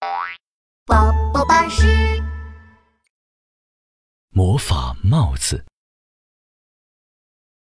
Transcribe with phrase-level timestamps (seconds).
[0.00, 1.84] 宝宝巴士
[4.30, 5.62] 魔法帽子。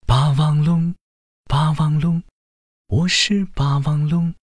[0.05, 0.93] 霸王龙，
[1.45, 2.21] 霸王龙，
[2.89, 4.35] 我是霸王龙。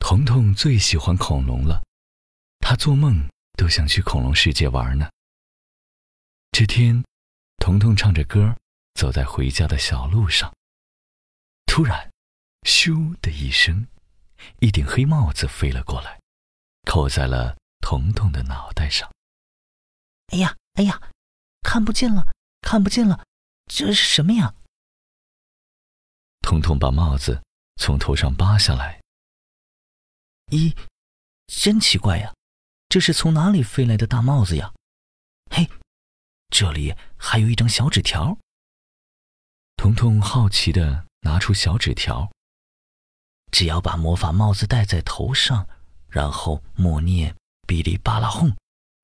[0.00, 1.80] 彤彤最喜欢恐龙了，
[2.58, 5.08] 他做梦都想去恐龙世界玩呢。
[6.50, 7.04] 这天，
[7.58, 8.56] 彤彤唱着歌
[8.94, 10.52] 走在回家的小路上，
[11.66, 12.10] 突然，
[12.62, 13.86] 咻的一声，
[14.58, 16.20] 一顶黑帽子飞了过来。
[16.84, 19.10] 扣在了彤彤的脑袋上。
[20.28, 21.00] 哎呀，哎呀，
[21.62, 23.24] 看不见了，看不见了，
[23.66, 24.54] 这是什么呀？
[26.40, 27.42] 彤彤把帽子
[27.76, 29.00] 从头上扒下来。
[30.48, 30.76] 咦，
[31.46, 32.34] 真奇怪呀，
[32.88, 34.72] 这是从哪里飞来的大帽子呀？
[35.50, 35.68] 嘿，
[36.50, 38.36] 这里还有一张小纸条。
[39.76, 42.30] 彤彤好奇的拿出小纸条，
[43.50, 45.68] 只要把魔法帽子戴在头上。
[46.14, 47.34] 然后默念
[47.66, 48.56] “哔哩吧啦轰”，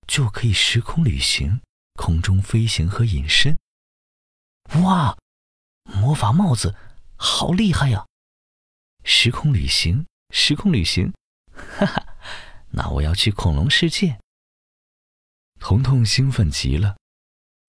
[0.07, 1.61] 就可以时空旅行、
[1.95, 3.59] 空中飞行和隐身。
[4.85, 5.19] 哇，
[5.83, 6.73] 魔法帽子
[7.17, 8.07] 好厉害呀！
[9.02, 11.13] 时空旅行，时空旅行，
[11.52, 12.17] 哈哈，
[12.71, 14.21] 那我要去恐龙世界。
[15.59, 16.97] 彤彤兴奋极了，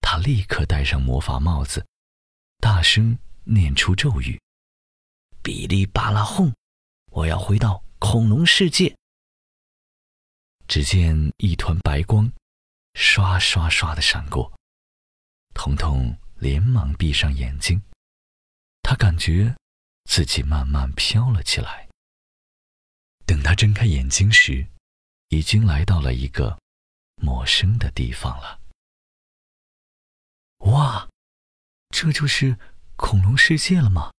[0.01, 1.83] 他立刻戴上魔法帽子，
[2.59, 4.39] 大声念出咒语
[5.41, 6.53] ：“哔哩吧啦轰，
[7.09, 8.95] 我要回到恐龙世界。”
[10.71, 12.31] 只见一团白光，
[12.93, 14.53] 刷刷刷的闪过。
[15.53, 17.81] 彤彤连忙闭上眼睛，
[18.81, 19.53] 他感觉
[20.05, 21.89] 自己慢慢飘了起来。
[23.25, 24.65] 等他睁开眼睛时，
[25.27, 26.57] 已经来到了一个
[27.15, 28.61] 陌生的地方了。
[30.59, 31.09] 哇，
[31.89, 32.57] 这就是
[32.95, 34.09] 恐龙世界了吗？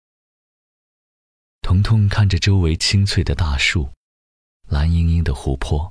[1.63, 3.91] 彤彤看着周围青翠的大树，
[4.69, 5.91] 蓝盈盈的湖泊。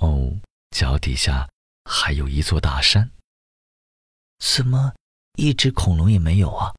[0.00, 0.38] 哦，
[0.70, 1.48] 脚底下
[1.84, 3.10] 还有一座大山。
[4.38, 4.94] 怎么
[5.36, 6.74] 一只恐龙也没有啊？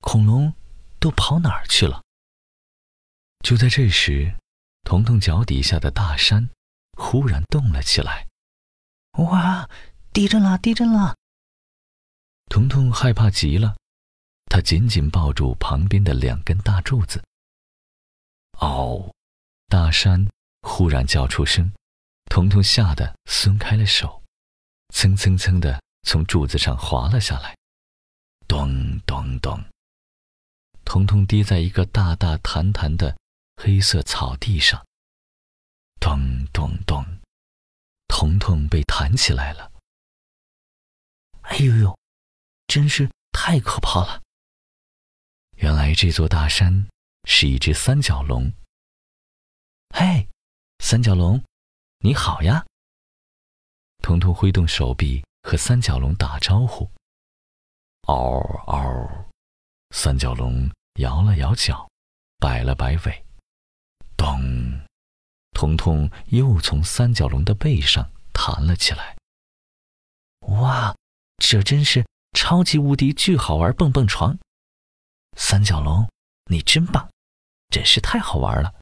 [0.00, 0.52] 恐龙
[1.00, 2.02] 都跑哪儿去了？
[3.44, 4.36] 就在这时，
[4.82, 6.48] 彤彤脚底下的大山
[6.98, 8.26] 忽然动了起来。
[9.18, 9.68] 哇，
[10.12, 10.58] 地震了！
[10.58, 11.16] 地震了！
[12.46, 13.76] 彤彤害怕极了，
[14.46, 17.22] 他紧紧抱住旁边的两根大柱子。
[18.58, 19.12] 嗷！
[19.68, 20.28] 大山
[20.62, 21.72] 忽然叫出声。
[22.26, 24.22] 彤彤吓得松开了手，
[24.92, 27.56] 蹭蹭蹭的从柱子上滑了下来，
[28.46, 29.58] 咚咚咚。
[30.84, 33.16] 彤彤跌在一个大大弹弹的
[33.56, 34.86] 黑色草地上，
[35.98, 37.04] 咚咚咚，
[38.06, 39.72] 彤彤被弹起来了。
[41.42, 41.98] 哎呦呦，
[42.66, 44.22] 真是太可怕了！
[45.56, 46.86] 原来这座大山
[47.24, 48.52] 是一只三角龙。
[49.94, 50.28] 嘿，
[50.80, 51.42] 三角龙。
[52.06, 52.64] 你好呀！
[54.00, 56.88] 彤彤挥动手臂和三角龙打招呼。
[58.02, 59.26] 嗷嗷，
[59.90, 61.90] 三角龙摇了摇脚，
[62.38, 63.24] 摆了摆尾。
[64.16, 64.38] 咚，
[65.50, 69.16] 彤彤又从三角龙的背上弹了起来。
[70.42, 70.94] 哇，
[71.38, 74.38] 这真是超级无敌巨好玩蹦蹦床！
[75.36, 76.08] 三角龙，
[76.44, 77.10] 你真棒，
[77.68, 78.72] 真是太好玩了。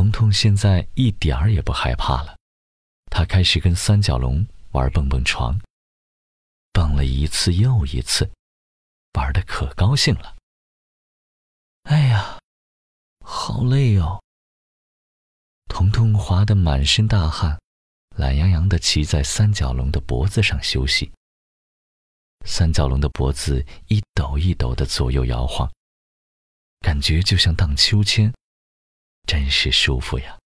[0.00, 2.34] 彤彤现在一点儿也不害怕了，
[3.10, 5.60] 他开始跟三角龙玩蹦蹦床，
[6.72, 8.30] 蹦了一次又一次，
[9.12, 10.34] 玩的可高兴了。
[11.82, 12.38] 哎呀，
[13.22, 14.18] 好累哦！
[15.68, 17.60] 彤彤滑得满身大汗，
[18.16, 21.12] 懒洋洋地骑在三角龙的脖子上休息。
[22.46, 25.70] 三角龙的脖子一抖一抖的左右摇晃，
[26.80, 28.32] 感觉就像荡秋千。
[29.26, 30.38] 真是舒服呀！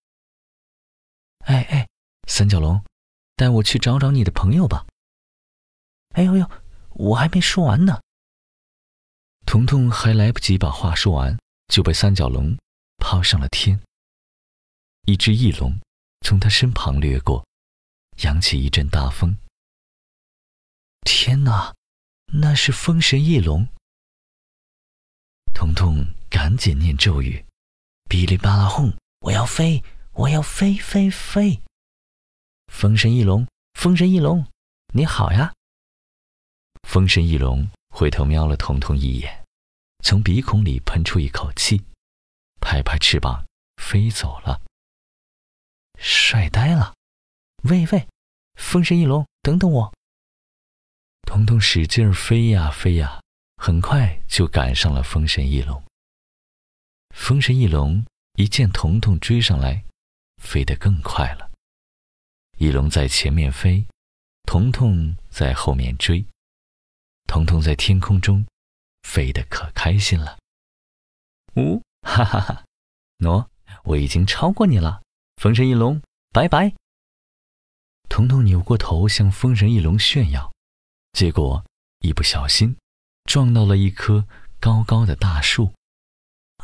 [1.47, 1.89] 哎哎，
[2.29, 2.83] 三角龙，
[3.37, 4.87] 带我去找找你的朋友吧。
[6.11, 6.51] 哎呦呦，
[6.91, 8.01] 我还没说完呢。
[9.47, 12.57] 彤彤还来不及把话说完，就被三角龙
[12.99, 13.81] 抛上了天。
[15.07, 15.79] 一只翼龙
[16.23, 17.47] 从他身旁掠过，
[18.23, 19.37] 扬起一阵大风。
[21.03, 21.75] 天哪，
[22.33, 23.67] 那是风神翼龙！
[25.53, 27.45] 彤彤赶紧念咒语。
[28.09, 28.93] 哔哩吧啦轰！
[29.21, 31.61] 我要飞，我要飞飞飞！
[32.69, 34.47] 风神翼龙，风神翼龙，
[34.95, 35.53] 你好呀！
[36.83, 39.45] 风神翼龙回头瞄了彤彤一眼，
[40.03, 41.83] 从鼻孔里喷出一口气，
[42.61, 43.45] 拍拍翅膀
[43.77, 44.61] 飞走了。
[45.99, 46.95] 帅呆了！
[47.65, 48.09] 喂喂，
[48.55, 49.95] 风神翼龙，等等我！
[51.27, 53.21] 彤彤使劲飞呀飞呀，
[53.57, 55.84] 很快就赶上了风神翼龙。
[57.15, 59.85] 风神翼龙一见彤彤追上来，
[60.43, 61.51] 飞得更快了。
[62.59, 63.87] 翼龙在前面飞，
[64.43, 66.27] 彤彤在后面追。
[67.27, 68.45] 彤彤在天空中
[69.05, 70.37] 飞得可开心了。
[71.57, 72.65] 呜，哈哈哈！
[73.21, 73.47] 喏，
[73.85, 75.01] 我已经超过你了，
[75.41, 76.75] 风神翼龙，拜拜。
[78.11, 80.53] 彤彤扭过头向风神翼龙炫耀，
[81.13, 81.65] 结果
[82.01, 82.77] 一不小心
[83.25, 84.27] 撞到了一棵
[84.61, 85.73] 高高的大树。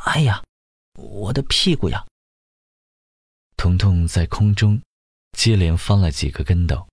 [0.05, 0.43] 哎呀！
[0.95, 2.05] 我的屁股呀！
[3.55, 4.81] 彤彤在空中
[5.37, 6.87] 接连翻了几个跟斗，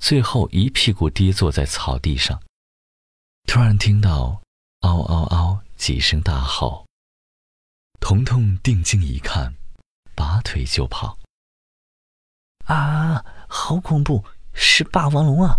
[0.00, 2.42] 最后一屁股跌坐在草地上。
[3.48, 4.42] 突然听到
[4.80, 6.86] “嗷嗷嗷”几声大吼，
[7.98, 9.54] 彤彤定睛一看，
[10.14, 11.18] 拔腿就跑。
[12.66, 14.24] 啊，好恐怖！
[14.52, 15.58] 是霸王龙啊！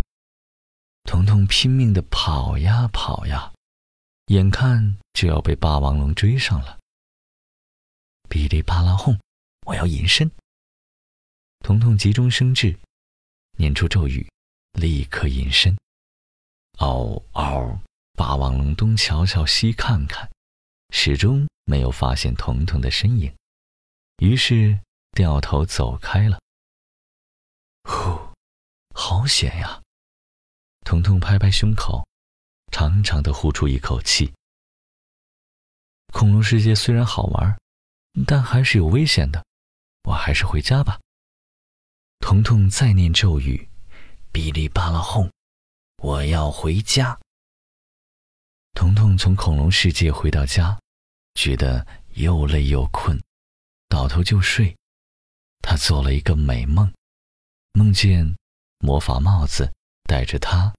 [1.03, 3.51] 彤彤拼命的跑呀跑呀，
[4.27, 6.79] 眼看就要被霸王龙追上了。
[8.29, 9.19] 噼里啪啦轰！
[9.65, 10.31] 我要隐身。
[11.59, 12.77] 彤彤急中生智，
[13.57, 14.27] 念出咒语，
[14.73, 15.75] 立刻隐身。
[16.79, 17.79] 嗷嗷！
[18.13, 20.29] 霸王龙东瞧瞧西看看，
[20.91, 23.33] 始终没有发现彤彤的身影，
[24.17, 24.79] 于是
[25.11, 26.39] 掉头走开了。
[27.83, 28.19] 呼，
[28.93, 29.81] 好险呀！
[30.85, 32.05] 彤彤拍拍胸口，
[32.73, 34.33] 长长的呼出一口气。
[36.11, 37.55] 恐龙世界虽然好玩。
[38.27, 39.43] 但还是有危险的，
[40.03, 40.99] 我还是回家吧。
[42.19, 43.67] 彤彤再念咒语，
[44.31, 45.31] 哔哩吧啦轰，
[45.97, 47.19] 我要回家。
[48.75, 50.79] 彤彤从恐龙世界回到家，
[51.33, 53.19] 觉得又累又困，
[53.89, 54.77] 倒头就睡。
[55.63, 56.93] 他做了一个美梦，
[57.71, 58.35] 梦见
[58.77, 59.73] 魔法帽子
[60.03, 60.71] 带着他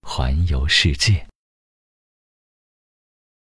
[0.00, 1.28] 环游世界。